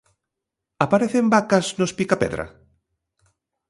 Aparecen 0.85 1.25
vacas 1.33 1.65
nos 1.79 1.95
Picapedra? 1.99 2.45